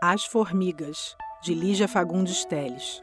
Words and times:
As 0.00 0.24
Formigas, 0.24 1.16
de 1.42 1.52
Lígia 1.52 1.88
Fagundes 1.88 2.44
Teles. 2.44 3.02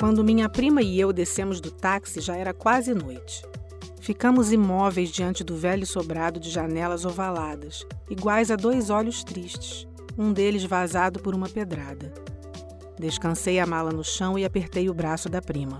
Quando 0.00 0.24
minha 0.24 0.48
prima 0.48 0.82
e 0.82 0.98
eu 0.98 1.12
descemos 1.12 1.60
do 1.60 1.70
táxi, 1.70 2.20
já 2.20 2.36
era 2.36 2.52
quase 2.52 2.92
noite. 2.92 3.40
Ficamos 4.00 4.52
imóveis 4.52 5.10
diante 5.10 5.44
do 5.44 5.56
velho 5.56 5.86
sobrado 5.86 6.40
de 6.40 6.50
janelas 6.50 7.04
ovaladas, 7.04 7.86
iguais 8.10 8.50
a 8.50 8.56
dois 8.56 8.90
olhos 8.90 9.22
tristes, 9.22 9.86
um 10.18 10.32
deles 10.32 10.64
vazado 10.64 11.20
por 11.20 11.36
uma 11.36 11.48
pedrada. 11.48 12.12
Descansei 12.98 13.60
a 13.60 13.66
mala 13.66 13.92
no 13.92 14.02
chão 14.02 14.36
e 14.36 14.44
apertei 14.44 14.90
o 14.90 14.94
braço 14.94 15.28
da 15.28 15.40
prima. 15.40 15.78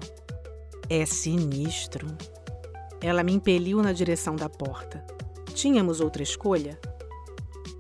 É 0.89 1.05
sinistro. 1.05 2.07
Ela 3.01 3.25
me 3.25 3.33
impeliu 3.33 3.83
na 3.83 3.93
direção 3.93 4.37
da 4.37 4.49
porta. 4.49 5.05
Tínhamos 5.53 6.01
outra 6.01 6.23
escolha? 6.23 6.79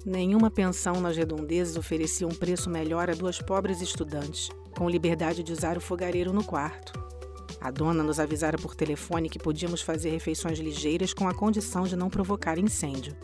Nenhuma 0.05 0.51
pensão 0.51 1.01
nas 1.01 1.17
redondezas 1.17 1.77
oferecia 1.77 2.27
um 2.27 2.35
preço 2.35 2.69
melhor 2.69 3.09
a 3.09 3.15
duas 3.15 3.41
pobres 3.41 3.81
estudantes, 3.81 4.51
com 4.77 4.91
liberdade 4.91 5.45
de 5.45 5.53
usar 5.53 5.77
o 5.77 5.81
fogareiro 5.81 6.33
no 6.33 6.43
quarto. 6.43 6.93
A 7.61 7.71
dona 7.71 8.03
nos 8.03 8.19
avisara 8.19 8.59
por 8.59 8.75
telefone 8.75 9.29
que 9.31 9.39
podíamos 9.39 9.81
fazer 9.81 10.11
refeições 10.11 10.59
ligeiras 10.59 11.15
com 11.15 11.29
a 11.29 11.35
condição 11.35 11.85
de 11.85 11.95
não 11.95 12.11
provocar 12.11 12.59
incêndio. 12.59 13.17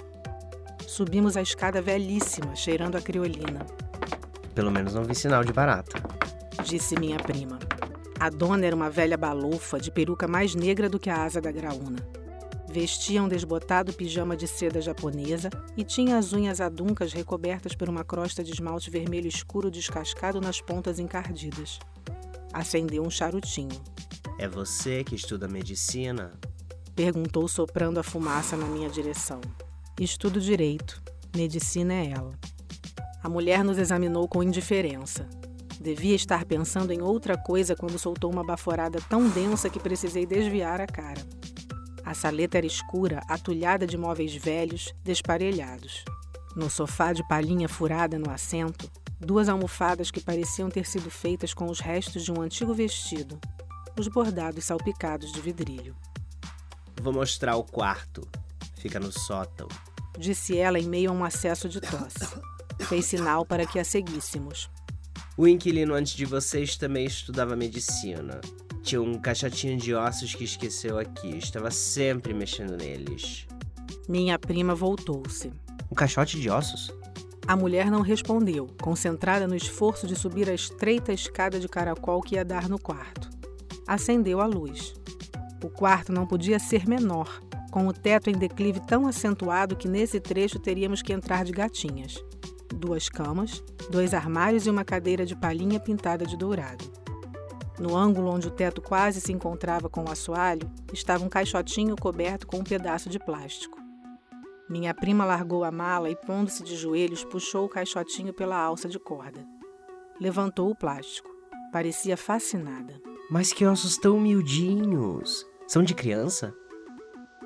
Subimos 0.87 1.37
a 1.37 1.43
escada 1.43 1.83
velhíssima, 1.83 2.55
cheirando 2.55 2.97
a 2.97 3.01
criolina. 3.01 3.67
Pelo 4.55 4.71
menos 4.71 4.95
não 4.95 5.03
vi 5.03 5.17
sinal 5.17 5.43
de 5.43 5.53
barata, 5.53 6.01
disse 6.65 6.97
minha 6.97 7.17
prima. 7.17 7.59
A 8.21 8.31
dona 8.31 8.65
era 8.65 8.77
uma 8.77 8.89
velha 8.89 9.17
balofa 9.17 9.81
de 9.81 9.91
peruca 9.91 10.29
mais 10.29 10.55
negra 10.55 10.89
do 10.89 10.99
que 10.99 11.11
a 11.11 11.25
asa 11.25 11.41
da 11.41 11.51
graúna. 11.51 11.99
Vestia 12.71 13.23
um 13.23 13.29
desbotado 13.29 13.95
pijama 13.95 14.37
de 14.37 14.47
seda 14.47 14.81
japonesa 14.81 15.49
e 15.75 15.83
tinha 15.83 16.19
as 16.19 16.35
unhas 16.35 16.61
aduncas 16.61 17.15
recobertas 17.15 17.75
por 17.75 17.89
uma 17.89 18.05
crosta 18.05 18.45
de 18.45 18.53
esmalte 18.53 18.91
vermelho 18.91 19.27
escuro 19.27 19.71
descascado 19.71 20.39
nas 20.39 20.61
pontas 20.61 20.99
encardidas. 20.99 21.79
Acendeu 22.53 23.03
um 23.03 23.11
charutinho. 23.11 23.81
É 24.39 24.47
você 24.47 25.03
que 25.03 25.15
estuda 25.15 25.49
medicina? 25.49 26.33
Perguntou 26.95 27.49
soprando 27.49 27.99
a 27.99 28.03
fumaça 28.03 28.55
na 28.55 28.67
minha 28.67 28.91
direção. 28.91 29.41
Estudo 29.99 30.39
direito. 30.39 31.03
Medicina 31.35 31.95
é 31.95 32.11
ela. 32.11 32.33
A 33.23 33.31
mulher 33.31 33.65
nos 33.65 33.79
examinou 33.79 34.29
com 34.29 34.43
indiferença. 34.43 35.27
Devia 35.81 36.15
estar 36.15 36.45
pensando 36.45 36.93
em 36.93 37.01
outra 37.01 37.37
coisa 37.37 37.75
quando 37.75 37.99
soltou 37.99 38.31
uma 38.31 38.45
baforada 38.45 38.99
tão 39.09 39.29
densa 39.29 39.71
que 39.71 39.81
precisei 39.81 40.27
desviar 40.27 40.81
a 40.81 40.87
cara. 40.87 41.21
A 42.05 42.15
saleta 42.15 42.59
era 42.59 42.67
escura, 42.67 43.23
atulhada 43.29 43.87
de 43.87 43.97
móveis 43.97 44.35
velhos, 44.35 44.95
desparelhados. 45.05 46.05
No 46.57 46.71
sofá 46.71 47.13
de 47.13 47.27
palhinha 47.29 47.69
furada 47.69 48.19
no 48.19 48.31
assento, 48.31 48.91
duas 49.21 49.49
almofadas 49.49 50.11
que 50.11 50.21
pareciam 50.21 50.69
ter 50.71 50.87
sido 50.87 51.11
feitas 51.11 51.53
com 51.53 51.67
os 51.67 51.81
restos 51.81 52.25
de 52.25 52.33
um 52.33 52.41
antigo 52.41 52.73
vestido, 52.73 53.39
os 53.99 54.09
bordados 54.09 54.65
salpicados 54.65 55.33
de 55.33 55.41
vidrilho. 55.41 55.95
Vou 57.01 57.13
mostrar 57.13 57.57
o 57.57 57.65
quarto. 57.65 58.27
Fica 58.77 58.99
no 58.99 59.13
sótão. 59.13 59.69
Disse 60.19 60.57
ela 60.57 60.79
em 60.79 60.89
meio 60.89 61.11
a 61.11 61.13
um 61.13 61.25
acesso 61.25 61.69
de 61.69 61.81
tosse. 61.81 62.41
Fez 62.81 63.05
sinal 63.07 63.45
para 63.45 63.67
que 63.67 63.79
a 63.79 63.85
seguíssemos. 63.85 64.71
O 65.37 65.47
inquilino 65.47 65.95
antes 65.95 66.15
de 66.15 66.25
vocês 66.25 66.77
também 66.77 67.07
estudava 67.07 67.55
medicina. 67.55 68.41
Tinha 68.89 69.03
um 69.03 69.19
caixotinho 69.19 69.77
de 69.77 69.95
ossos 69.95 70.35
que 70.35 70.45
esqueceu 70.45 70.99
aqui. 70.99 71.37
Estava 71.37 71.71
sempre 71.71 72.33
mexendo 72.33 72.75
neles. 72.75 73.47
Minha 74.09 74.39
prima 74.39 74.75
voltou-se. 74.75 75.53
Um 75.93 75.95
caixote 75.95 76.41
de 76.41 76.49
ossos? 76.49 76.91
A 77.47 77.55
mulher 77.55 77.91
não 77.91 78.01
respondeu, 78.01 78.67
concentrada 78.81 79.47
no 79.47 79.55
esforço 79.55 80.07
de 80.07 80.17
subir 80.17 80.49
a 80.49 80.55
estreita 80.55 81.13
escada 81.13 81.61
de 81.61 81.69
caracol 81.69 82.23
que 82.23 82.37
ia 82.37 82.45
dar 82.47 82.67
no 82.67 82.79
quarto. 82.79 83.29
Acendeu 83.87 84.41
a 84.41 84.47
luz. 84.47 84.95
O 85.63 85.69
quarto 85.69 86.11
não 86.11 86.27
podia 86.27 86.59
ser 86.59 86.89
menor, 86.89 87.43
com 87.71 87.87
o 87.87 87.93
teto 87.93 88.31
em 88.31 88.39
declive 88.39 88.81
tão 88.81 89.07
acentuado 89.07 89.77
que 89.77 89.87
nesse 89.87 90.19
trecho 90.19 90.59
teríamos 90.59 91.03
que 91.03 91.13
entrar 91.13 91.45
de 91.45 91.53
gatinhas. 91.53 92.25
Duas 92.75 93.11
camas, 93.11 93.63
dois 93.91 94.15
armários 94.15 94.67
e 94.67 94.71
uma 94.71 94.83
cadeira 94.83 95.27
de 95.27 95.37
palhinha 95.37 95.79
pintada 95.79 96.25
de 96.25 96.39
dourado. 96.39 96.98
No 97.79 97.97
ângulo 97.97 98.31
onde 98.31 98.49
o 98.49 98.51
teto 98.51 98.83
quase 98.83 99.21
se 99.21 99.33
encontrava 99.33 99.89
com 99.89 100.05
o 100.05 100.11
assoalho, 100.11 100.69
estava 100.93 101.25
um 101.25 101.29
caixotinho 101.29 101.95
coberto 101.97 102.47
com 102.47 102.59
um 102.59 102.65
pedaço 102.65 103.09
de 103.09 103.19
plástico. 103.19 103.79
Minha 104.69 104.93
prima 104.93 105.25
largou 105.25 105.65
a 105.65 105.71
mala 105.71 106.11
e, 106.11 106.17
pondo-se 106.17 106.63
de 106.65 106.77
joelhos, 106.77 107.25
puxou 107.25 107.65
o 107.65 107.69
caixotinho 107.69 108.35
pela 108.35 108.57
alça 108.57 108.89
de 108.89 108.99
corda. 108.99 109.47
Levantou 110.21 110.71
o 110.71 110.75
plástico. 110.75 111.31
Parecia 111.73 112.17
fascinada. 112.17 113.01
Mas 113.31 113.53
que 113.53 113.65
ossos 113.65 113.97
tão 113.97 114.19
miudinhos! 114.19 115.47
São 115.67 115.83
de 115.83 115.95
criança? 115.95 116.53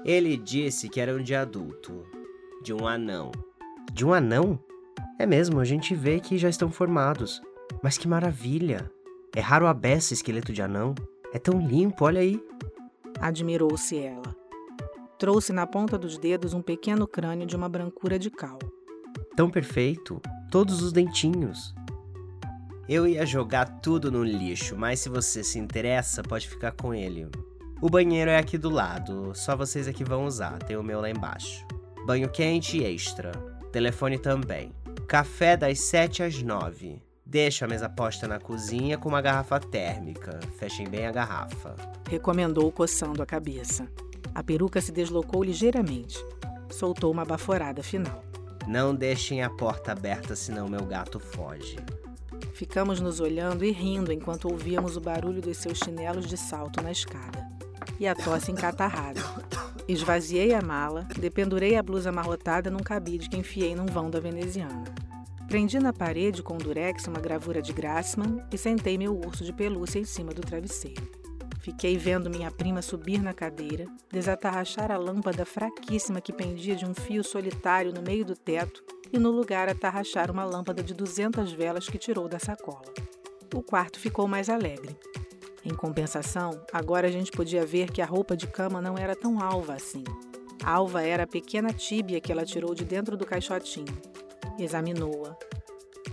Ele 0.05 0.37
disse 0.37 0.89
que 0.89 1.01
eram 1.01 1.23
de 1.23 1.35
adulto. 1.35 2.05
De 2.63 2.73
um 2.73 2.87
anão. 2.87 3.31
De 3.93 4.05
um 4.05 4.15
anão? 4.15 4.59
É 5.19 5.27
mesmo, 5.27 5.61
a 5.61 5.65
gente 5.65 5.95
vê 5.95 6.19
que 6.19 6.39
já 6.39 6.49
estão 6.49 6.71
formados. 6.71 7.43
Mas 7.83 7.99
que 7.99 8.09
maravilha! 8.09 8.91
É 9.35 9.41
raro 9.41 9.67
a 9.67 9.73
beça 9.73 10.13
esqueleto 10.13 10.53
de 10.53 10.61
anão. 10.61 10.95
É 11.33 11.39
tão 11.39 11.59
limpo, 11.59 12.05
olha 12.05 12.21
aí. 12.21 12.43
Admirou-se 13.19 13.99
ela. 13.99 14.37
Trouxe 15.19 15.53
na 15.53 15.67
ponta 15.67 15.97
dos 15.97 16.19
dedos 16.19 16.53
um 16.53 16.61
pequeno 16.61 17.07
crânio 17.07 17.47
de 17.47 17.57
uma 17.57 17.69
brancura 17.69 18.19
de 18.19 18.31
cal. 18.31 18.59
Tão 19.35 19.51
perfeito. 19.51 20.21
Todos 20.51 20.83
os 20.83 20.93
dentinhos. 20.93 21.75
Eu 22.89 23.07
ia 23.07 23.25
jogar 23.25 23.81
tudo 23.81 24.11
no 24.11 24.23
lixo, 24.23 24.77
mas 24.77 25.01
se 25.01 25.09
você 25.09 25.43
se 25.43 25.59
interessa, 25.59 26.23
pode 26.23 26.49
ficar 26.49 26.73
com 26.73 26.93
ele. 26.93 27.29
O 27.81 27.89
banheiro 27.89 28.31
é 28.31 28.37
aqui 28.37 28.59
do 28.59 28.69
lado, 28.69 29.33
só 29.35 29.57
vocês 29.57 29.89
aqui 29.89 30.05
vão 30.05 30.27
usar, 30.27 30.59
tem 30.59 30.77
o 30.77 30.83
meu 30.83 31.01
lá 31.01 31.09
embaixo. 31.09 31.67
Banho 32.07 32.29
quente 32.29 32.79
e 32.79 32.85
extra. 32.85 33.33
Telefone 33.71 34.19
também. 34.19 34.73
Café 35.09 35.57
das 35.57 35.81
7 35.81 36.23
às 36.23 36.43
9. 36.43 37.01
Deixa 37.33 37.65
a 37.65 37.69
mesa 37.69 37.89
posta 37.89 38.29
na 38.29 38.39
cozinha 38.39 38.99
com 38.99 39.09
uma 39.09 39.23
garrafa 39.23 39.59
térmica. 39.59 40.39
Fechem 40.59 40.87
bem 40.87 41.07
a 41.07 41.11
garrafa. 41.11 41.75
Recomendou 42.07 42.71
coçando 42.71 43.23
a 43.23 43.27
cabeça. 43.27 43.89
A 44.35 44.43
peruca 44.43 44.83
se 44.83 44.93
deslocou 44.93 45.43
ligeiramente. 45.43 46.23
Soltou 46.69 47.11
uma 47.11 47.25
baforada 47.25 47.83
final. 47.83 48.23
Não 48.69 48.95
deixem 48.95 49.43
a 49.43 49.49
porta 49.49 49.93
aberta, 49.93 50.37
senão 50.37 50.69
meu 50.69 50.85
gato 50.85 51.19
foge. 51.19 51.79
Ficamos 52.53 53.01
nos 53.01 53.19
olhando 53.19 53.65
e 53.65 53.73
rindo 53.73 54.13
enquanto 54.13 54.51
ouvíamos 54.51 54.99
o 54.99 55.01
barulho 55.01 55.41
dos 55.41 55.57
seus 55.57 55.79
chinelos 55.79 56.27
de 56.27 56.37
salto 56.37 56.83
na 56.83 56.93
escada. 56.93 57.49
E 57.99 58.07
a 58.07 58.15
tosse 58.15 58.53
encatarrada. 58.53 59.23
Esvaziei 59.89 60.53
a 60.53 60.61
mala, 60.61 61.09
dependurei 61.19 61.77
a 61.77 61.83
blusa 61.83 62.11
amarrotada 62.11 62.71
num 62.71 62.81
cabide 62.81 63.31
que 63.31 63.39
enfiei 63.39 63.75
num 63.75 63.87
vão 63.87 64.11
da 64.11 64.21
veneziana. 64.21 64.85
Prendi 65.53 65.79
na 65.79 65.93
parede 65.93 66.43
com 66.43 66.57
durex 66.57 67.07
uma 67.07 67.21
gravura 67.21 67.61
de 67.61 67.75
Grassman 67.75 68.43
e 68.51 68.57
sentei 68.57 68.97
meu 68.97 69.15
urso 69.15 69.45
de 69.45 69.53
pelúcia 69.53 69.99
em 69.99 70.05
cima 70.05 70.33
do 70.33 70.41
travesseiro. 70.41 71.07
Fiquei 71.61 71.95
vendo 71.99 72.31
minha 72.31 72.51
prima 72.51 72.81
subir 72.81 73.21
na 73.21 73.35
cadeira, 73.35 73.85
desatarrachar 74.11 74.91
a 74.91 74.97
lâmpada 74.97 75.45
fraquíssima 75.45 76.23
que 76.23 76.33
pendia 76.33 76.75
de 76.75 76.87
um 76.87 76.95
fio 76.95 77.23
solitário 77.23 77.93
no 77.93 78.01
meio 78.01 78.25
do 78.25 78.35
teto 78.35 78.83
e 79.13 79.19
no 79.19 79.31
lugar 79.31 79.69
atarrachar 79.69 80.31
uma 80.31 80.43
lâmpada 80.43 80.83
de 80.83 80.95
200 80.95 81.53
velas 81.53 81.87
que 81.87 81.99
tirou 81.99 82.31
da 82.31 82.39
sacola. 82.39 82.91
O 83.55 83.63
quarto 83.63 84.01
ficou 84.01 84.27
mais 84.27 84.49
alegre. 84.49 84.97
Em 85.63 85.75
compensação, 85.75 86.65
agora 86.73 87.09
a 87.09 87.11
gente 87.11 87.31
podia 87.31 87.67
ver 87.67 87.91
que 87.91 88.01
a 88.01 88.07
roupa 88.07 88.35
de 88.35 88.47
cama 88.47 88.81
não 88.81 88.97
era 88.97 89.15
tão 89.15 89.39
alva 89.39 89.75
assim. 89.75 90.05
Alva 90.65 91.03
era 91.03 91.25
a 91.25 91.27
pequena 91.27 91.75
tíbia 91.75 92.23
que 92.23 92.33
ela 92.33 92.47
tirou 92.47 92.75
de 92.75 92.87
dentro 92.87 93.19
do 93.19 93.27
caixotinho 93.27 94.12
Examinou-a. 94.59 95.37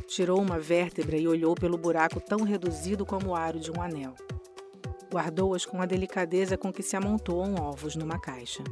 Tirou 0.07 0.41
uma 0.41 0.59
vértebra 0.59 1.17
e 1.17 1.27
olhou 1.27 1.55
pelo 1.55 1.77
buraco 1.77 2.19
tão 2.19 2.39
reduzido 2.39 3.05
como 3.05 3.29
o 3.29 3.35
aro 3.35 3.59
de 3.59 3.71
um 3.71 3.81
anel. 3.81 4.15
Guardou-as 5.11 5.65
com 5.65 5.81
a 5.81 5.85
delicadeza 5.85 6.57
com 6.57 6.71
que 6.71 6.83
se 6.83 6.95
amontoam 6.95 7.55
ovos 7.55 7.95
numa 7.95 8.19
caixa. 8.19 8.63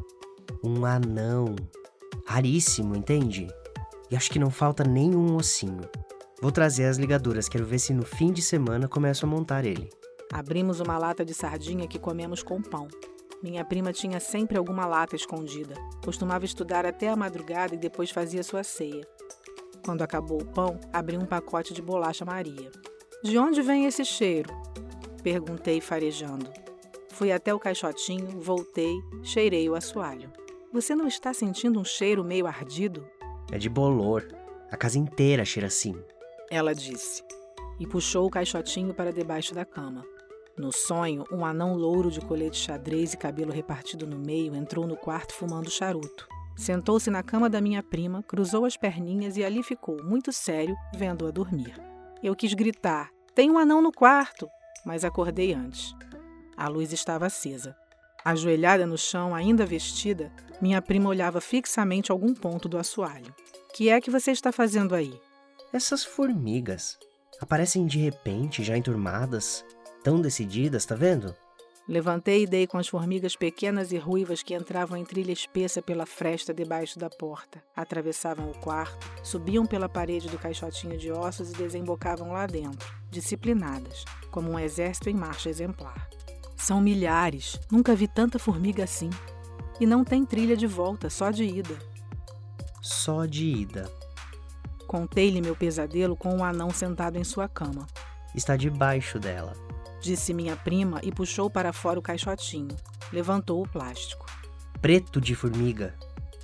Um 0.63 0.85
anão. 0.85 1.55
Raríssimo, 2.25 2.95
entende? 2.95 3.47
E 4.09 4.15
acho 4.15 4.29
que 4.29 4.39
não 4.39 4.49
falta 4.49 4.83
nenhum 4.83 5.35
ossinho. 5.35 5.89
Vou 6.41 6.51
trazer 6.51 6.85
as 6.85 6.97
ligaduras, 6.97 7.49
quero 7.49 7.65
ver 7.65 7.79
se 7.79 7.93
no 7.93 8.03
fim 8.03 8.31
de 8.31 8.41
semana 8.41 8.87
começo 8.87 9.25
a 9.25 9.29
montar 9.29 9.65
ele. 9.65 9.89
Abrimos 10.31 10.79
uma 10.79 10.97
lata 10.97 11.25
de 11.25 11.33
sardinha 11.33 11.87
que 11.87 11.97
comemos 11.97 12.43
com 12.43 12.61
pão. 12.61 12.87
Minha 13.41 13.63
prima 13.63 13.93
tinha 13.93 14.19
sempre 14.19 14.57
alguma 14.57 14.85
lata 14.85 15.15
escondida. 15.15 15.75
Costumava 16.03 16.45
estudar 16.45 16.85
até 16.85 17.09
a 17.09 17.15
madrugada 17.15 17.75
e 17.75 17.77
depois 17.77 18.11
fazia 18.11 18.43
sua 18.43 18.63
ceia. 18.63 19.07
Quando 19.87 20.01
acabou 20.01 20.41
o 20.41 20.45
pão, 20.45 20.77
abri 20.91 21.17
um 21.17 21.25
pacote 21.25 21.73
de 21.73 21.81
bolacha 21.81 22.25
Maria. 22.25 22.69
De 23.23 23.37
onde 23.37 23.61
vem 23.61 23.85
esse 23.85 24.03
cheiro? 24.03 24.53
Perguntei 25.23 25.79
farejando. 25.79 26.51
Fui 27.13 27.31
até 27.31 27.53
o 27.53 27.59
caixotinho, 27.59 28.41
voltei, 28.41 28.93
cheirei 29.23 29.69
o 29.69 29.75
assoalho. 29.75 30.29
Você 30.73 30.93
não 30.93 31.07
está 31.07 31.33
sentindo 31.33 31.79
um 31.79 31.85
cheiro 31.85 32.21
meio 32.21 32.47
ardido? 32.47 33.07
É 33.49 33.57
de 33.57 33.69
bolor. 33.69 34.27
A 34.69 34.75
casa 34.75 34.99
inteira 34.99 35.45
cheira 35.45 35.67
assim. 35.67 35.95
Ela 36.51 36.75
disse, 36.75 37.23
e 37.79 37.87
puxou 37.87 38.27
o 38.27 38.29
caixotinho 38.29 38.93
para 38.93 39.13
debaixo 39.13 39.55
da 39.55 39.63
cama. 39.63 40.03
No 40.57 40.73
sonho, 40.73 41.23
um 41.31 41.45
anão 41.45 41.77
louro 41.77 42.11
de 42.11 42.19
colete 42.19 42.57
xadrez 42.57 43.13
e 43.13 43.17
cabelo 43.17 43.53
repartido 43.53 44.05
no 44.05 44.19
meio 44.19 44.53
entrou 44.53 44.85
no 44.85 44.97
quarto 44.97 45.33
fumando 45.33 45.69
charuto. 45.69 46.27
Sentou-se 46.57 47.11
na 47.11 47.21
cama 47.21 47.49
da 47.49 47.61
minha 47.61 47.83
prima, 47.83 48.23
cruzou 48.23 48.65
as 48.65 48.75
perninhas 48.75 49.37
e 49.37 49.45
ali 49.45 49.61
ficou, 49.61 50.03
muito 50.03 50.33
sério, 50.33 50.75
vendo-a 50.95 51.29
dormir. 51.29 51.75
Eu 52.23 52.35
quis 52.35 52.53
gritar: 52.55 53.09
Tem 53.35 53.51
um 53.51 53.59
anão 53.59 53.79
no 53.81 53.91
quarto! 53.91 54.49
Mas 54.83 55.03
acordei 55.03 55.53
antes. 55.53 55.93
A 56.55 56.67
luz 56.67 56.91
estava 56.91 57.27
acesa. 57.27 57.75
Ajoelhada 58.25 58.87
no 58.87 58.97
chão, 58.97 59.35
ainda 59.35 59.65
vestida, 59.65 60.31
minha 60.59 60.81
prima 60.81 61.09
olhava 61.09 61.39
fixamente 61.39 62.11
algum 62.11 62.33
ponto 62.33 62.67
do 62.67 62.77
assoalho. 62.77 63.33
Que 63.75 63.89
é 63.89 64.01
que 64.01 64.09
você 64.09 64.31
está 64.31 64.51
fazendo 64.51 64.95
aí? 64.95 65.19
Essas 65.71 66.03
formigas 66.03 66.97
aparecem 67.39 67.85
de 67.85 67.99
repente, 67.99 68.63
já 68.63 68.75
enturmadas, 68.75 69.63
tão 70.03 70.19
decididas, 70.19 70.85
tá 70.85 70.95
vendo? 70.95 71.35
Levantei 71.87 72.43
e 72.43 72.47
dei 72.47 72.67
com 72.67 72.77
as 72.77 72.89
formigas 72.89 73.37
pequenas 73.37 73.93
e 73.93 73.97
ruivas 73.97 74.43
que 74.43 74.53
entravam 74.53 74.97
em 74.97 75.05
trilha 75.05 75.31
espessa 75.31 75.81
pela 75.81 76.05
fresta 76.05 76.53
debaixo 76.53 76.99
da 76.99 77.09
porta, 77.09 77.63
atravessavam 77.73 78.51
o 78.51 78.57
quarto, 78.57 79.09
subiam 79.23 79.65
pela 79.65 79.87
parede 79.87 80.27
do 80.27 80.37
caixotinho 80.37 80.97
de 80.97 81.09
ossos 81.09 81.51
e 81.51 81.55
desembocavam 81.55 82.33
lá 82.33 82.45
dentro, 82.45 82.93
disciplinadas, 83.09 84.03
como 84.29 84.51
um 84.51 84.59
exército 84.59 85.09
em 85.09 85.13
marcha 85.13 85.49
exemplar. 85.49 86.09
São 86.57 86.81
milhares, 86.81 87.57
nunca 87.71 87.95
vi 87.95 88.07
tanta 88.07 88.37
formiga 88.37 88.83
assim. 88.83 89.09
E 89.79 89.85
não 89.85 90.03
tem 90.03 90.25
trilha 90.25 90.57
de 90.57 90.67
volta, 90.67 91.09
só 91.09 91.31
de 91.31 91.45
ida. 91.45 91.77
Só 92.81 93.25
de 93.25 93.45
ida. 93.45 93.89
Contei-lhe 94.87 95.39
meu 95.39 95.55
pesadelo 95.55 96.17
com 96.17 96.33
o 96.33 96.39
um 96.39 96.43
anão 96.43 96.69
sentado 96.69 97.17
em 97.17 97.23
sua 97.23 97.47
cama. 97.47 97.87
Está 98.35 98.57
debaixo 98.57 99.19
dela 99.19 99.66
disse 100.01 100.33
minha 100.33 100.55
prima 100.55 100.99
e 101.03 101.11
puxou 101.11 101.49
para 101.49 101.73
fora 101.73 101.99
o 101.99 102.01
caixotinho. 102.01 102.75
Levantou 103.11 103.61
o 103.61 103.67
plástico. 103.67 104.25
Preto 104.81 105.19
de 105.19 105.35
formiga. 105.35 105.95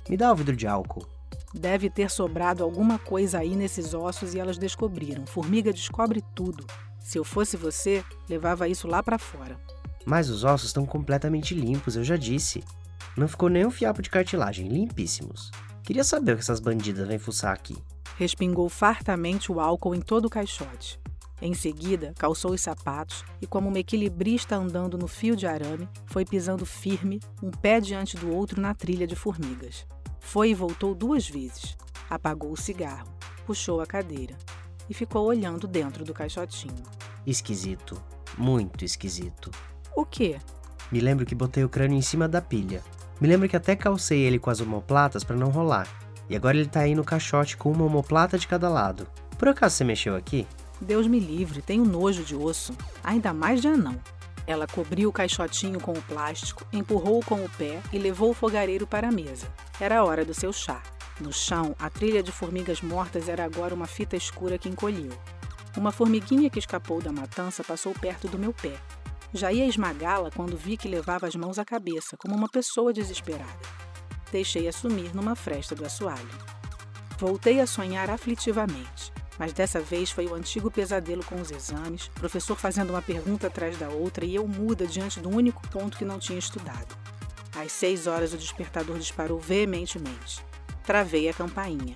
Me 0.08 0.16
dá 0.16 0.32
o 0.32 0.36
vidro 0.36 0.56
de 0.56 0.66
álcool. 0.66 1.06
Deve 1.54 1.88
ter 1.88 2.10
sobrado 2.10 2.64
alguma 2.64 2.98
coisa 2.98 3.38
aí 3.38 3.54
nesses 3.54 3.94
ossos 3.94 4.34
e 4.34 4.40
elas 4.40 4.58
descobriram. 4.58 5.24
Formiga 5.26 5.72
descobre 5.72 6.22
tudo. 6.34 6.66
Se 6.98 7.18
eu 7.18 7.24
fosse 7.24 7.56
você, 7.56 8.04
levava 8.28 8.66
isso 8.66 8.88
lá 8.88 9.02
para 9.02 9.18
fora. 9.18 9.56
Mas 10.04 10.28
os 10.28 10.42
ossos 10.42 10.68
estão 10.68 10.84
completamente 10.84 11.54
limpos, 11.54 11.96
eu 11.96 12.02
já 12.02 12.16
disse. 12.16 12.64
Não 13.16 13.28
ficou 13.28 13.48
nem 13.48 13.64
um 13.64 13.70
fiapo 13.70 14.02
de 14.02 14.10
cartilagem, 14.10 14.68
limpíssimos. 14.68 15.50
Queria 15.84 16.02
saber 16.02 16.32
o 16.32 16.36
que 16.36 16.42
essas 16.42 16.60
bandidas 16.60 17.06
vêm 17.06 17.18
fuçar 17.18 17.52
aqui. 17.52 17.76
Respingou 18.18 18.68
fartamente 18.68 19.52
o 19.52 19.60
álcool 19.60 19.94
em 19.94 20.00
todo 20.00 20.24
o 20.24 20.30
caixote. 20.30 20.98
Em 21.42 21.52
seguida, 21.52 22.14
calçou 22.16 22.52
os 22.52 22.60
sapatos 22.60 23.24
e, 23.40 23.46
como 23.46 23.68
uma 23.68 23.78
equilibrista 23.78 24.56
andando 24.56 24.96
no 24.96 25.08
fio 25.08 25.36
de 25.36 25.46
arame, 25.46 25.88
foi 26.06 26.24
pisando 26.24 26.64
firme, 26.64 27.20
um 27.42 27.50
pé 27.50 27.80
diante 27.80 28.16
do 28.16 28.32
outro 28.32 28.60
na 28.60 28.74
trilha 28.74 29.06
de 29.06 29.16
formigas. 29.16 29.86
Foi 30.20 30.50
e 30.50 30.54
voltou 30.54 30.94
duas 30.94 31.28
vezes. 31.28 31.76
Apagou 32.08 32.52
o 32.52 32.56
cigarro, 32.56 33.08
puxou 33.44 33.80
a 33.80 33.86
cadeira 33.86 34.36
e 34.88 34.94
ficou 34.94 35.26
olhando 35.26 35.66
dentro 35.66 36.04
do 36.04 36.14
caixotinho. 36.14 36.82
Esquisito. 37.26 38.00
Muito 38.36 38.84
esquisito. 38.84 39.50
O 39.94 40.04
quê? 40.04 40.38
Me 40.90 41.00
lembro 41.00 41.24
que 41.24 41.34
botei 41.34 41.64
o 41.64 41.68
crânio 41.68 41.96
em 41.96 42.02
cima 42.02 42.28
da 42.28 42.40
pilha. 42.40 42.82
Me 43.20 43.28
lembro 43.28 43.48
que 43.48 43.56
até 43.56 43.76
calcei 43.76 44.20
ele 44.20 44.38
com 44.38 44.50
as 44.50 44.60
omoplatas 44.60 45.24
para 45.24 45.36
não 45.36 45.50
rolar. 45.50 45.88
E 46.28 46.34
agora 46.34 46.56
ele 46.56 46.68
tá 46.68 46.80
aí 46.80 46.94
no 46.94 47.04
caixote 47.04 47.56
com 47.56 47.70
uma 47.70 47.84
omoplata 47.84 48.38
de 48.38 48.48
cada 48.48 48.68
lado. 48.68 49.06
Por 49.38 49.48
acaso 49.48 49.76
você 49.76 49.84
mexeu 49.84 50.16
aqui? 50.16 50.46
Deus 50.84 51.06
me 51.06 51.18
livre, 51.18 51.62
tenho 51.62 51.84
nojo 51.84 52.22
de 52.22 52.36
osso, 52.36 52.76
ainda 53.02 53.32
mais 53.32 53.60
de 53.60 53.68
anão. 53.68 53.98
Ela 54.46 54.66
cobriu 54.66 55.08
o 55.08 55.12
caixotinho 55.12 55.80
com 55.80 55.92
o 55.92 56.02
plástico, 56.02 56.66
empurrou-o 56.72 57.24
com 57.24 57.42
o 57.42 57.48
pé 57.48 57.80
e 57.92 57.98
levou 57.98 58.30
o 58.30 58.34
fogareiro 58.34 58.86
para 58.86 59.08
a 59.08 59.12
mesa. 59.12 59.46
Era 59.80 59.98
a 59.98 60.04
hora 60.04 60.24
do 60.24 60.34
seu 60.34 60.52
chá. 60.52 60.82
No 61.18 61.32
chão, 61.32 61.74
a 61.78 61.88
trilha 61.88 62.22
de 62.22 62.30
formigas 62.30 62.82
mortas 62.82 63.28
era 63.28 63.44
agora 63.44 63.74
uma 63.74 63.86
fita 63.86 64.16
escura 64.16 64.58
que 64.58 64.68
encolheu. 64.68 65.12
Uma 65.76 65.90
formiguinha 65.90 66.50
que 66.50 66.58
escapou 66.58 67.00
da 67.00 67.10
matança 67.10 67.64
passou 67.64 67.94
perto 67.94 68.28
do 68.28 68.38
meu 68.38 68.52
pé. 68.52 68.74
Já 69.32 69.50
ia 69.50 69.66
esmagá-la 69.66 70.30
quando 70.30 70.56
vi 70.56 70.76
que 70.76 70.86
levava 70.86 71.26
as 71.26 71.34
mãos 71.34 71.58
à 71.58 71.64
cabeça, 71.64 72.16
como 72.16 72.36
uma 72.36 72.48
pessoa 72.48 72.92
desesperada. 72.92 73.48
Deixei-a 74.30 74.72
sumir 74.72 75.14
numa 75.14 75.34
fresta 75.34 75.74
do 75.74 75.84
assoalho. 75.84 76.28
Voltei 77.18 77.60
a 77.60 77.66
sonhar 77.66 78.10
aflitivamente. 78.10 79.12
Mas 79.38 79.52
dessa 79.52 79.80
vez 79.80 80.10
foi 80.10 80.26
o 80.26 80.34
antigo 80.34 80.70
pesadelo 80.70 81.24
com 81.24 81.40
os 81.40 81.50
exames, 81.50 82.08
professor 82.08 82.56
fazendo 82.56 82.90
uma 82.90 83.02
pergunta 83.02 83.48
atrás 83.48 83.76
da 83.76 83.88
outra 83.88 84.24
e 84.24 84.34
eu 84.34 84.46
muda 84.46 84.86
diante 84.86 85.18
do 85.20 85.28
único 85.28 85.66
ponto 85.68 85.98
que 85.98 86.04
não 86.04 86.18
tinha 86.18 86.38
estudado. 86.38 86.96
Às 87.56 87.72
seis 87.72 88.06
horas 88.06 88.32
o 88.32 88.38
despertador 88.38 88.98
disparou 88.98 89.38
veementemente. 89.38 90.44
Travei 90.84 91.28
a 91.28 91.34
campainha. 91.34 91.94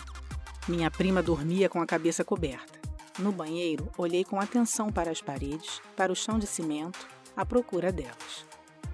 Minha 0.67 0.91
prima 0.91 1.23
dormia 1.23 1.69
com 1.69 1.81
a 1.81 1.87
cabeça 1.87 2.25
coberta. 2.25 2.79
No 3.19 3.33
banheiro, 3.33 3.91
olhei 3.99 4.25
com 4.25 4.41
atenção 4.41 4.91
para 4.91 5.11
as 5.11 5.21
paredes, 5.21 5.81
para 5.97 6.13
o 6.13 6.17
chão 6.17 6.39
de 6.39 6.47
cimento, 6.47 7.07
à 7.37 7.45
procura 7.45 7.91
delas. 7.91 8.47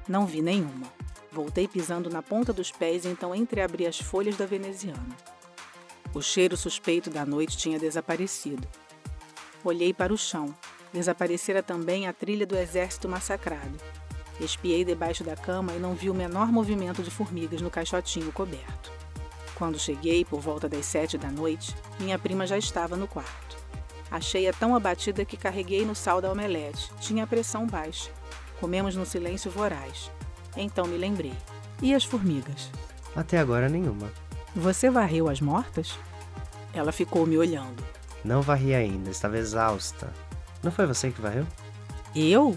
Não 0.09 0.27
vi 0.27 0.41
nenhuma. 0.41 0.87
Voltei 1.31 1.67
pisando 1.67 2.09
na 2.09 2.23
ponta 2.23 2.53
dos 2.53 2.71
pés 2.71 3.05
e 3.05 3.09
então 3.09 3.35
entreabri 3.35 3.87
as 3.87 3.99
folhas 3.99 4.37
da 4.37 4.47
veneziana. 4.47 5.34
O 6.15 6.23
cheiro 6.23 6.57
suspeito 6.57 7.11
da 7.11 7.27
noite 7.27 7.57
tinha 7.57 7.77
desaparecido. 7.77 8.67
Olhei 9.65 9.93
para 9.93 10.15
o 10.15 10.17
chão. 10.17 10.55
Desaparecera 10.93 11.61
também 11.61 12.07
a 12.07 12.13
trilha 12.13 12.47
do 12.47 12.57
exército 12.57 13.09
massacrado. 13.09 13.77
Espiei 14.41 14.85
debaixo 14.85 15.25
da 15.25 15.35
cama 15.35 15.73
e 15.73 15.79
não 15.81 15.93
vi 15.93 16.09
o 16.09 16.15
menor 16.15 16.53
movimento 16.53 17.03
de 17.03 17.11
formigas 17.11 17.61
no 17.61 17.69
caixotinho 17.69 18.31
coberto. 18.31 18.93
Quando 19.57 19.77
cheguei, 19.77 20.25
por 20.25 20.41
volta 20.41 20.69
das 20.69 20.87
sete 20.87 21.19
da 21.19 21.33
noite, 21.33 21.75
minha 21.99 22.17
prima 22.17 22.47
já 22.47 22.57
estava 22.57 22.97
no 22.97 23.09
quarto. 23.09 23.57
Achei-a 24.09 24.53
tão 24.53 24.77
abatida 24.77 25.25
que 25.25 25.37
carreguei 25.37 25.85
no 25.85 25.97
sal 25.97 26.21
da 26.21 26.31
omelete. 26.31 26.93
Tinha 27.01 27.25
a 27.25 27.27
pressão 27.27 27.67
baixa. 27.67 28.13
Comemos 28.61 28.95
no 28.95 29.05
silêncio 29.05 29.51
voraz. 29.51 30.13
Então 30.57 30.87
me 30.87 30.97
lembrei. 30.97 31.35
E 31.83 31.93
as 31.93 32.05
formigas? 32.05 32.71
Até 33.17 33.39
agora 33.39 33.69
nenhuma. 33.69 34.13
Você 34.55 34.89
varreu 34.89 35.29
as 35.29 35.41
mortas? 35.41 35.99
Ela 36.73 36.93
ficou 36.93 37.27
me 37.27 37.37
olhando. 37.37 37.83
Não 38.25 38.41
varri 38.41 38.75
ainda, 38.75 39.11
estava 39.11 39.37
exausta. 39.37 40.13
Não 40.63 40.71
foi 40.71 40.87
você 40.87 41.11
que 41.11 41.21
varreu? 41.21 41.47
Eu? 42.15 42.57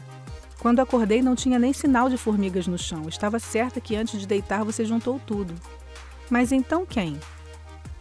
Quando 0.59 0.79
acordei 0.79 1.21
não 1.21 1.35
tinha 1.35 1.57
nem 1.57 1.73
sinal 1.73 2.07
de 2.07 2.17
formigas 2.17 2.67
no 2.67 2.77
chão. 2.77 3.09
Estava 3.09 3.39
certa 3.39 3.81
que 3.81 3.95
antes 3.95 4.19
de 4.19 4.27
deitar 4.27 4.63
você 4.63 4.85
juntou 4.85 5.19
tudo. 5.19 5.53
Mas 6.29 6.51
então 6.51 6.85
quem? 6.85 7.19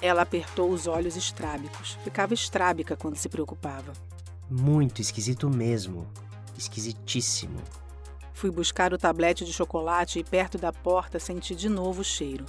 Ela 0.01 0.23
apertou 0.23 0.71
os 0.71 0.87
olhos 0.87 1.17
estrábicos. 1.17 1.99
Ficava 2.05 2.35
estrábica 2.35 2.97
quando 2.97 3.17
se 3.17 3.31
preocupava. 3.31 3.95
Muito 4.51 5.01
esquisito 5.01 5.49
mesmo. 5.49 6.07
Esquisitíssimo. 6.57 7.61
Fui 8.35 8.51
buscar 8.51 8.93
o 8.93 8.99
tablete 8.99 9.45
de 9.45 9.53
chocolate 9.53 10.19
e 10.19 10.25
perto 10.25 10.59
da 10.59 10.71
porta 10.71 11.19
senti 11.19 11.55
de 11.55 11.71
novo 11.71 12.03
o 12.03 12.05
cheiro. 12.05 12.45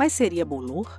Mas 0.00 0.14
seria 0.14 0.46
bolor? 0.46 0.96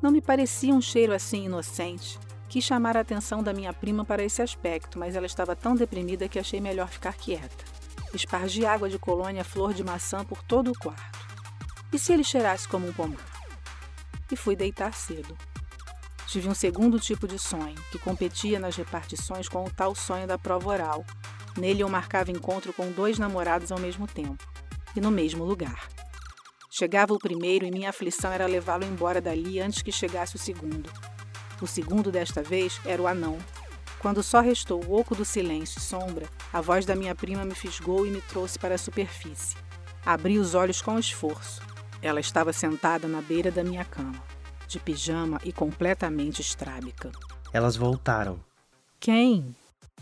Não 0.00 0.12
me 0.12 0.22
parecia 0.22 0.72
um 0.72 0.80
cheiro 0.80 1.12
assim 1.12 1.46
inocente. 1.46 2.16
Quis 2.48 2.62
chamar 2.62 2.96
a 2.96 3.00
atenção 3.00 3.42
da 3.42 3.52
minha 3.52 3.72
prima 3.72 4.04
para 4.04 4.22
esse 4.22 4.40
aspecto, 4.40 5.00
mas 5.00 5.16
ela 5.16 5.26
estava 5.26 5.56
tão 5.56 5.74
deprimida 5.74 6.28
que 6.28 6.38
achei 6.38 6.60
melhor 6.60 6.86
ficar 6.86 7.14
quieta. 7.14 7.64
Espargi 8.14 8.64
água 8.64 8.88
de 8.88 9.00
colônia 9.00 9.42
flor 9.42 9.74
de 9.74 9.82
maçã 9.82 10.24
por 10.24 10.44
todo 10.44 10.70
o 10.70 10.78
quarto. 10.78 11.18
E 11.92 11.98
se 11.98 12.12
ele 12.12 12.22
cheirasse 12.22 12.68
como 12.68 12.86
um 12.86 12.92
pomar? 12.92 13.18
E 14.30 14.36
fui 14.36 14.54
deitar 14.54 14.94
cedo. 14.94 15.36
Tive 16.28 16.48
um 16.48 16.54
segundo 16.54 17.00
tipo 17.00 17.26
de 17.26 17.40
sonho, 17.40 17.74
que 17.90 17.98
competia 17.98 18.60
nas 18.60 18.76
repartições 18.76 19.48
com 19.48 19.64
o 19.64 19.70
tal 19.70 19.92
sonho 19.92 20.28
da 20.28 20.38
prova 20.38 20.68
oral. 20.68 21.04
Nele 21.58 21.82
eu 21.82 21.88
marcava 21.88 22.30
encontro 22.30 22.72
com 22.72 22.92
dois 22.92 23.18
namorados 23.18 23.72
ao 23.72 23.80
mesmo 23.80 24.06
tempo, 24.06 24.46
e 24.94 25.00
no 25.00 25.10
mesmo 25.10 25.44
lugar. 25.44 25.88
Chegava 26.78 27.14
o 27.14 27.18
primeiro 27.18 27.64
e 27.64 27.70
minha 27.70 27.88
aflição 27.88 28.30
era 28.30 28.44
levá-lo 28.44 28.84
embora 28.84 29.18
dali 29.18 29.58
antes 29.58 29.80
que 29.80 29.90
chegasse 29.90 30.36
o 30.36 30.38
segundo. 30.38 30.90
O 31.58 31.66
segundo 31.66 32.12
desta 32.12 32.42
vez 32.42 32.78
era 32.84 33.00
o 33.00 33.06
anão. 33.06 33.38
Quando 33.98 34.22
só 34.22 34.42
restou 34.42 34.84
o 34.84 34.94
oco 34.94 35.14
do 35.14 35.24
silêncio 35.24 35.78
e 35.78 35.80
sombra, 35.80 36.28
a 36.52 36.60
voz 36.60 36.84
da 36.84 36.94
minha 36.94 37.14
prima 37.14 37.46
me 37.46 37.54
fisgou 37.54 38.06
e 38.06 38.10
me 38.10 38.20
trouxe 38.20 38.58
para 38.58 38.74
a 38.74 38.78
superfície. 38.78 39.56
Abri 40.04 40.38
os 40.38 40.54
olhos 40.54 40.82
com 40.82 40.98
esforço. 40.98 41.62
Ela 42.02 42.20
estava 42.20 42.52
sentada 42.52 43.08
na 43.08 43.22
beira 43.22 43.50
da 43.50 43.64
minha 43.64 43.86
cama, 43.86 44.22
de 44.68 44.78
pijama 44.78 45.40
e 45.44 45.54
completamente 45.54 46.42
estrábica. 46.42 47.10
Elas 47.54 47.74
voltaram. 47.74 48.38
Quem? 49.00 49.56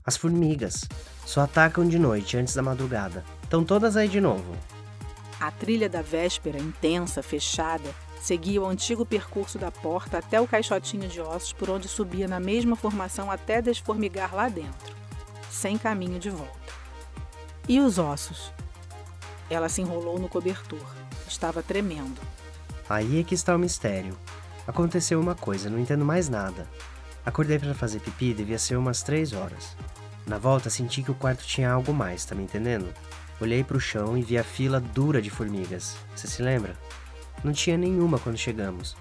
As 0.04 0.16
formigas. 0.16 0.88
Só 1.24 1.42
atacam 1.42 1.88
de 1.88 2.00
noite, 2.00 2.36
antes 2.36 2.52
da 2.52 2.62
madrugada. 2.62 3.24
Estão 3.44 3.62
todas 3.62 3.96
aí 3.96 4.08
de 4.08 4.20
novo. 4.20 4.73
A 5.40 5.50
trilha 5.50 5.88
da 5.88 6.02
véspera, 6.02 6.58
intensa, 6.58 7.22
fechada, 7.22 7.94
Seguia 8.24 8.62
o 8.62 8.66
antigo 8.66 9.04
percurso 9.04 9.58
da 9.58 9.70
porta 9.70 10.16
até 10.16 10.40
o 10.40 10.48
caixotinho 10.48 11.06
de 11.06 11.20
ossos, 11.20 11.52
por 11.52 11.68
onde 11.68 11.86
subia 11.86 12.26
na 12.26 12.40
mesma 12.40 12.74
formação 12.74 13.30
até 13.30 13.60
desformigar 13.60 14.34
lá 14.34 14.48
dentro, 14.48 14.96
sem 15.50 15.76
caminho 15.76 16.18
de 16.18 16.30
volta. 16.30 16.72
E 17.68 17.78
os 17.78 17.98
ossos? 17.98 18.50
Ela 19.50 19.68
se 19.68 19.82
enrolou 19.82 20.18
no 20.18 20.26
cobertor. 20.26 20.86
Estava 21.28 21.62
tremendo. 21.62 22.18
Aí 22.88 23.20
é 23.20 23.22
que 23.22 23.34
está 23.34 23.54
o 23.54 23.58
mistério. 23.58 24.18
Aconteceu 24.66 25.20
uma 25.20 25.34
coisa, 25.34 25.68
não 25.68 25.78
entendo 25.78 26.02
mais 26.02 26.26
nada. 26.26 26.66
Acordei 27.26 27.58
para 27.58 27.74
fazer 27.74 28.00
pipi, 28.00 28.32
devia 28.32 28.58
ser 28.58 28.76
umas 28.76 29.02
três 29.02 29.34
horas. 29.34 29.76
Na 30.26 30.38
volta 30.38 30.70
senti 30.70 31.02
que 31.02 31.10
o 31.10 31.14
quarto 31.14 31.44
tinha 31.44 31.70
algo 31.70 31.92
mais, 31.92 32.24
tá 32.24 32.34
me 32.34 32.44
entendendo? 32.44 32.90
Olhei 33.40 33.64
para 33.64 33.76
o 33.76 33.80
chão 33.80 34.16
e 34.16 34.22
vi 34.22 34.38
a 34.38 34.44
fila 34.44 34.80
dura 34.80 35.20
de 35.20 35.30
formigas. 35.30 35.96
Você 36.14 36.26
se 36.26 36.42
lembra? 36.42 36.76
Não 37.42 37.52
tinha 37.52 37.76
nenhuma 37.76 38.18
quando 38.18 38.38
chegamos. 38.38 38.96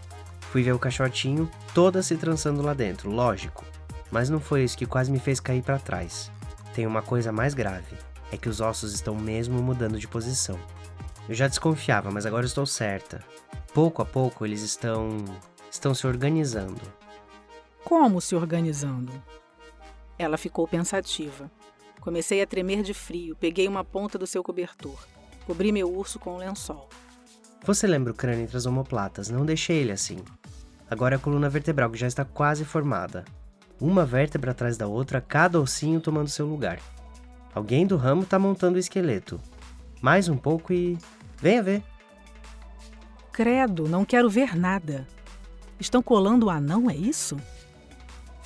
Fui 0.52 0.64
ver 0.64 0.74
o 0.74 0.80
caixotinho, 0.80 1.50
todas 1.74 2.06
se 2.08 2.18
trançando 2.18 2.62
lá 2.62 2.74
dentro, 2.74 3.10
lógico. 3.10 3.64
Mas 4.12 4.30
não 4.30 4.40
foi 4.40 4.64
isso 4.64 4.78
que 4.78 4.86
quase 4.86 5.12
me 5.12 5.20
fez 5.20 5.40
cair 5.40 5.64
para 5.64 5.80
trás. 5.80 6.32
Tem 6.74 6.86
uma 6.86 7.02
coisa 7.02 7.32
mais 7.32 7.54
grave: 7.54 7.96
é 8.32 8.38
que 8.38 8.50
os 8.50 8.60
ossos 8.60 8.94
estão 8.94 9.16
mesmo 9.16 9.62
mudando 9.62 10.00
de 10.00 10.08
posição. 10.08 10.60
Eu 11.30 11.36
já 11.36 11.48
desconfiava, 11.48 12.12
mas 12.12 12.26
agora 12.26 12.46
estou 12.46 12.66
certa. 12.66 13.24
Pouco 13.74 14.02
a 14.02 14.06
pouco 14.06 14.46
eles 14.46 14.62
estão. 14.62 15.24
estão 15.72 15.94
se 15.94 16.06
organizando. 16.06 16.82
Como 17.84 18.20
se 18.20 18.36
organizando? 18.36 19.12
Ela 20.18 20.38
ficou 20.38 20.68
pensativa. 20.68 21.50
Comecei 22.04 22.42
a 22.42 22.46
tremer 22.46 22.84
de 22.84 22.94
frio, 22.94 23.34
peguei 23.34 23.66
uma 23.66 23.82
ponta 23.82 24.18
do 24.18 24.28
seu 24.28 24.44
cobertor. 24.44 25.08
Cobri 25.46 25.72
meu 25.72 25.90
urso 25.90 26.20
com 26.20 26.32
o 26.32 26.34
um 26.34 26.38
lençol. 26.38 26.90
Você 27.64 27.88
lembra 27.88 28.12
o 28.12 28.14
crânio 28.14 28.44
entre 28.44 28.58
as 28.58 28.66
omoplatas, 28.66 29.30
não 29.30 29.46
deixei 29.46 29.78
ele 29.78 29.94
assim. 29.94 30.18
Agora 30.92 31.16
é 31.16 31.18
a 31.18 31.20
coluna 31.20 31.48
vertebral 31.48 31.90
que 31.90 31.98
já 31.98 32.06
está 32.06 32.26
quase 32.26 32.66
formada. 32.66 33.24
Uma 33.80 34.06
vértebra 34.06 34.52
atrás 34.52 34.76
da 34.76 34.86
outra, 34.86 35.22
cada 35.22 35.62
ossinho 35.62 36.02
tomando 36.02 36.28
seu 36.28 36.46
lugar. 36.46 36.78
Alguém 37.56 37.88
do 37.88 37.96
ramo 37.96 38.24
está 38.24 38.38
montando 38.38 38.76
o 38.76 38.80
esqueleto. 38.80 39.40
Mais 40.02 40.28
um 40.28 40.36
pouco 40.36 40.74
e. 40.74 40.98
Venha 41.38 41.64
ver. 41.64 41.84
Credo, 43.32 43.88
não 43.88 44.04
quero 44.04 44.30
ver 44.30 44.58
nada. 44.58 45.08
Estão 45.80 46.04
colando 46.04 46.48
o 46.48 46.50
anão, 46.50 46.90
é 46.90 46.96
isso? 46.98 47.38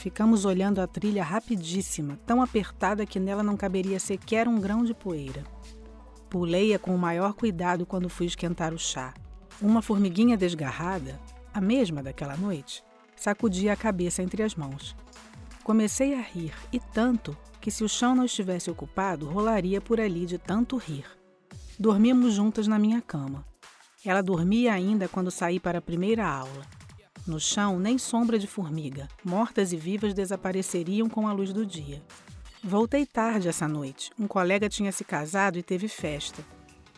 Ficamos 0.08 0.46
olhando 0.46 0.80
a 0.80 0.88
trilha 0.88 1.22
rapidíssima, 1.22 2.18
tão 2.26 2.42
apertada 2.42 3.06
que 3.06 3.20
nela 3.20 3.44
não 3.44 3.58
caberia 3.58 4.00
sequer 4.00 4.48
um 4.48 4.58
grão 4.58 4.86
de 4.86 4.94
poeira. 4.94 5.44
Pulei-a 6.30 6.80
com 6.80 6.96
o 6.96 6.98
maior 6.98 7.34
cuidado 7.34 7.86
quando 7.86 8.08
fui 8.08 8.26
esquentar 8.26 8.74
o 8.74 8.80
chá. 8.80 9.14
Uma 9.62 9.82
formiguinha 9.82 10.38
desgarrada, 10.38 11.20
a 11.54 11.60
mesma 11.60 12.02
daquela 12.02 12.38
noite, 12.38 12.82
sacudia 13.18 13.74
a 13.74 13.76
cabeça 13.76 14.24
entre 14.24 14.44
as 14.44 14.56
mãos. 14.56 14.96
Comecei 15.62 16.14
a 16.14 16.22
rir, 16.22 16.54
e 16.72 16.80
tanto 16.80 17.38
que, 17.60 17.70
se 17.70 17.84
o 17.84 17.90
chão 17.90 18.16
não 18.16 18.24
estivesse 18.24 18.72
ocupado, 18.72 19.28
rolaria 19.28 19.82
por 19.82 20.00
ali 20.00 20.26
de 20.26 20.38
tanto 20.38 20.78
rir. 20.78 21.04
Dormimos 21.78 22.34
juntas 22.34 22.66
na 22.66 22.80
minha 22.80 23.02
cama. 23.02 23.46
Ela 24.06 24.24
dormia 24.24 24.72
ainda 24.72 25.10
quando 25.10 25.30
saí 25.30 25.60
para 25.60 25.80
a 25.80 25.82
primeira 25.82 26.26
aula. 26.26 26.77
No 27.28 27.42
chão, 27.42 27.78
nem 27.78 27.98
sombra 27.98 28.40
de 28.40 28.48
formiga, 28.48 29.10
mortas 29.22 29.74
e 29.74 29.78
vivas 29.78 30.14
desapareceriam 30.14 31.10
com 31.10 31.28
a 31.28 31.34
luz 31.34 31.52
do 31.52 31.66
dia. 31.66 32.02
Voltei 32.64 33.06
tarde 33.06 33.50
essa 33.50 33.68
noite. 33.68 34.12
Um 34.18 34.28
colega 34.28 34.70
tinha 34.70 34.94
se 34.94 35.04
casado 35.04 35.58
e 35.58 35.64
teve 35.64 35.90
festa. 35.90 36.42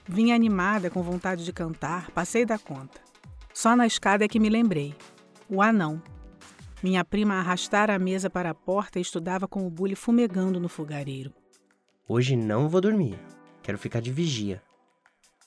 Vinha 0.08 0.36
animada, 0.36 0.90
com 0.90 1.02
vontade 1.02 1.44
de 1.44 1.52
cantar, 1.52 2.12
passei 2.12 2.46
da 2.46 2.60
conta. 2.60 3.02
Só 3.54 3.76
na 3.76 3.88
escada 3.88 4.24
é 4.24 4.28
que 4.28 4.40
me 4.40 4.50
lembrei. 4.50 4.96
O 5.50 5.64
anão. 5.64 6.02
Minha 6.84 7.04
prima 7.04 7.36
arrastara 7.36 7.96
a 7.96 8.00
mesa 8.00 8.30
para 8.30 8.52
a 8.52 8.56
porta 8.56 9.00
e 9.00 9.02
estudava 9.02 9.48
com 9.48 9.66
o 9.66 9.70
bule 9.70 9.96
fumegando 9.96 10.60
no 10.60 10.70
fogareiro. 10.70 11.34
Hoje 12.08 12.36
não 12.36 12.70
vou 12.70 12.82
dormir. 12.82 13.20
Quero 13.64 13.80
ficar 13.80 14.00
de 14.00 14.12
vigia. 14.12 14.62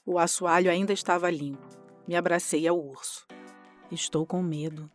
O 0.04 0.18
assoalho 0.18 0.70
ainda 0.70 0.92
estava 0.92 1.30
limpo. 1.30 1.68
Me 2.06 2.16
abracei 2.16 2.66
ao 2.66 2.78
urso. 2.78 3.26
Estou 3.92 4.24
com 4.24 4.42
medo. 4.42 4.90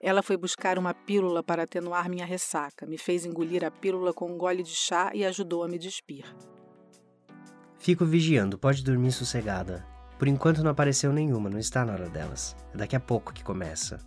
Ela 0.00 0.22
foi 0.22 0.36
buscar 0.36 0.78
uma 0.78 0.94
pílula 0.94 1.42
para 1.42 1.64
atenuar 1.64 2.08
minha 2.08 2.24
ressaca, 2.24 2.86
me 2.86 2.96
fez 2.96 3.26
engolir 3.26 3.64
a 3.64 3.70
pílula 3.70 4.14
com 4.14 4.30
um 4.30 4.38
gole 4.38 4.62
de 4.62 4.70
chá 4.70 5.10
e 5.12 5.24
ajudou 5.24 5.64
a 5.64 5.68
me 5.68 5.76
despir. 5.76 6.24
Fico 7.80 8.04
vigiando, 8.04 8.56
pode 8.56 8.84
dormir 8.84 9.10
sossegada. 9.10 9.84
Por 10.20 10.28
enquanto 10.28 10.62
não 10.62 10.70
apareceu 10.70 11.12
nenhuma, 11.12 11.50
não 11.50 11.58
está 11.58 11.84
na 11.84 11.94
hora 11.94 12.08
delas. 12.08 12.54
É 12.72 12.76
daqui 12.76 12.94
a 12.94 13.00
pouco 13.00 13.34
que 13.34 13.42
começa. 13.42 13.98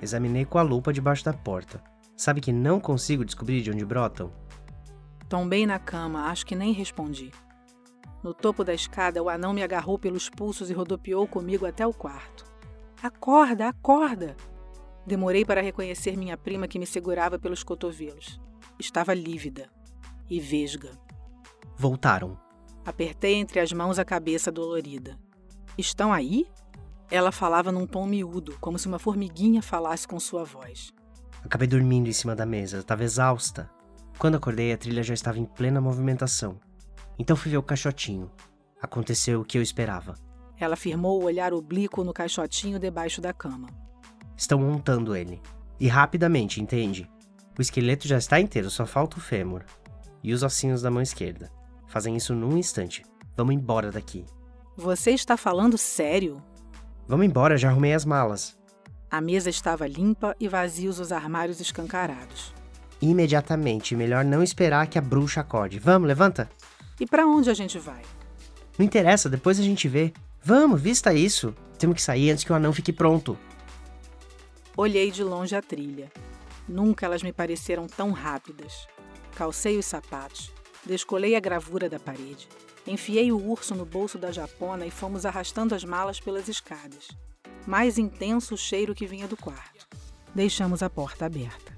Examinei 0.00 0.46
com 0.46 0.56
a 0.56 0.62
lupa 0.62 0.90
debaixo 0.90 1.26
da 1.26 1.34
porta. 1.34 1.84
Sabe 2.16 2.40
que 2.40 2.54
não 2.54 2.80
consigo 2.80 3.26
descobrir 3.26 3.60
de 3.60 3.70
onde 3.70 3.84
brotam? 3.84 4.32
Tombei 5.28 5.66
na 5.66 5.78
cama, 5.78 6.30
acho 6.30 6.46
que 6.46 6.56
nem 6.56 6.72
respondi. 6.72 7.30
No 8.22 8.32
topo 8.32 8.64
da 8.64 8.72
escada, 8.72 9.22
o 9.22 9.28
anão 9.28 9.52
me 9.52 9.62
agarrou 9.62 9.98
pelos 9.98 10.30
pulsos 10.30 10.70
e 10.70 10.72
rodopiou 10.72 11.26
comigo 11.26 11.66
até 11.66 11.86
o 11.86 11.92
quarto. 11.92 12.49
Acorda, 13.02 13.68
acorda! 13.68 14.36
Demorei 15.06 15.44
para 15.44 15.62
reconhecer 15.62 16.16
minha 16.16 16.36
prima 16.36 16.68
que 16.68 16.78
me 16.78 16.86
segurava 16.86 17.38
pelos 17.38 17.62
cotovelos. 17.62 18.38
Estava 18.78 19.14
lívida 19.14 19.70
e 20.28 20.38
vesga. 20.38 20.90
Voltaram. 21.76 22.38
Apertei 22.84 23.34
entre 23.34 23.58
as 23.58 23.72
mãos 23.72 23.98
a 23.98 24.04
cabeça 24.04 24.52
dolorida. 24.52 25.18
Estão 25.78 26.12
aí? 26.12 26.46
Ela 27.10 27.32
falava 27.32 27.72
num 27.72 27.86
tom 27.86 28.06
miúdo, 28.06 28.56
como 28.60 28.78
se 28.78 28.86
uma 28.86 28.98
formiguinha 28.98 29.62
falasse 29.62 30.06
com 30.06 30.20
sua 30.20 30.44
voz. 30.44 30.92
Acabei 31.42 31.66
dormindo 31.66 32.08
em 32.08 32.12
cima 32.12 32.36
da 32.36 32.44
mesa, 32.44 32.78
estava 32.78 33.02
exausta. 33.02 33.70
Quando 34.18 34.36
acordei, 34.36 34.72
a 34.72 34.76
trilha 34.76 35.02
já 35.02 35.14
estava 35.14 35.38
em 35.38 35.46
plena 35.46 35.80
movimentação. 35.80 36.60
Então 37.18 37.34
fui 37.34 37.50
ver 37.50 37.56
o 37.56 37.62
caixotinho. 37.62 38.30
Aconteceu 38.80 39.40
o 39.40 39.44
que 39.44 39.56
eu 39.56 39.62
esperava. 39.62 40.14
Ela 40.60 40.76
firmou 40.76 41.18
o 41.18 41.24
olhar 41.24 41.54
oblíquo 41.54 42.04
no 42.04 42.12
caixotinho 42.12 42.78
debaixo 42.78 43.22
da 43.22 43.32
cama. 43.32 43.68
Estão 44.36 44.60
montando 44.60 45.16
ele. 45.16 45.40
E 45.80 45.88
rapidamente, 45.88 46.60
entende? 46.60 47.10
O 47.58 47.62
esqueleto 47.62 48.06
já 48.06 48.18
está 48.18 48.38
inteiro, 48.38 48.68
só 48.70 48.84
falta 48.84 49.16
o 49.16 49.20
fêmur. 49.20 49.64
E 50.22 50.34
os 50.34 50.42
ossinhos 50.42 50.82
da 50.82 50.90
mão 50.90 51.00
esquerda. 51.00 51.50
Fazem 51.88 52.14
isso 52.14 52.34
num 52.34 52.58
instante. 52.58 53.02
Vamos 53.34 53.54
embora 53.54 53.90
daqui. 53.90 54.26
Você 54.76 55.12
está 55.12 55.34
falando 55.34 55.78
sério? 55.78 56.42
Vamos 57.08 57.24
embora, 57.24 57.56
já 57.56 57.70
arrumei 57.70 57.94
as 57.94 58.04
malas. 58.04 58.58
A 59.10 59.20
mesa 59.20 59.48
estava 59.48 59.86
limpa 59.86 60.36
e 60.38 60.46
vazios 60.46 61.00
os 61.00 61.10
armários 61.10 61.58
escancarados. 61.58 62.54
Imediatamente, 63.00 63.96
melhor 63.96 64.26
não 64.26 64.42
esperar 64.42 64.86
que 64.86 64.98
a 64.98 65.02
bruxa 65.02 65.40
acorde. 65.40 65.78
Vamos, 65.78 66.06
levanta. 66.06 66.50
E 67.00 67.06
para 67.06 67.26
onde 67.26 67.48
a 67.48 67.54
gente 67.54 67.78
vai? 67.78 68.02
Não 68.78 68.84
interessa, 68.84 69.28
depois 69.28 69.58
a 69.58 69.62
gente 69.62 69.88
vê. 69.88 70.12
Vamos, 70.42 70.80
vista 70.80 71.12
isso. 71.12 71.54
Temos 71.78 71.96
que 71.96 72.02
sair 72.02 72.30
antes 72.30 72.44
que 72.44 72.52
o 72.52 72.54
anão 72.54 72.72
fique 72.72 72.92
pronto. 72.92 73.38
Olhei 74.76 75.10
de 75.10 75.22
longe 75.22 75.54
a 75.54 75.62
trilha. 75.62 76.10
Nunca 76.68 77.04
elas 77.04 77.22
me 77.22 77.32
pareceram 77.32 77.86
tão 77.86 78.12
rápidas. 78.12 78.86
Calcei 79.34 79.78
os 79.78 79.86
sapatos, 79.86 80.52
descolei 80.84 81.34
a 81.34 81.40
gravura 81.40 81.88
da 81.88 81.98
parede, 81.98 82.48
enfiei 82.86 83.32
o 83.32 83.42
urso 83.50 83.74
no 83.74 83.84
bolso 83.84 84.18
da 84.18 84.30
japona 84.30 84.86
e 84.86 84.90
fomos 84.90 85.24
arrastando 85.24 85.74
as 85.74 85.84
malas 85.84 86.20
pelas 86.20 86.48
escadas. 86.48 87.08
Mais 87.66 87.98
intenso 87.98 88.54
o 88.54 88.58
cheiro 88.58 88.94
que 88.94 89.06
vinha 89.06 89.28
do 89.28 89.36
quarto. 89.36 89.88
Deixamos 90.34 90.82
a 90.82 90.90
porta 90.90 91.26
aberta. 91.26 91.74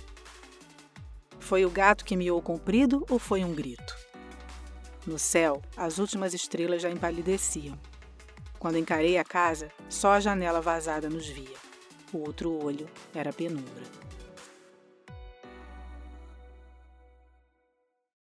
Foi 1.41 1.65
o 1.65 1.71
gato 1.71 2.05
que 2.05 2.17
miou 2.17 2.41
comprido 2.41 3.05
ou 3.11 3.19
foi 3.19 3.45
um 3.45 3.55
grito? 3.55 3.97
No 5.07 5.19
céu, 5.19 5.61
as 5.77 5.99
últimas 5.99 6.35
estrelas 6.35 6.83
já 6.83 6.91
empalideciam. 6.91 7.79
Quando 8.63 8.79
encarei 8.79 9.19
a 9.19 9.25
casa, 9.25 9.73
só 9.89 10.13
a 10.13 10.21
janela 10.21 10.61
vazada 10.61 11.11
nos 11.11 11.27
via. 11.29 11.57
O 12.13 12.19
outro 12.19 12.65
olho 12.65 12.89
era 13.13 13.33
penumbra. 13.33 13.83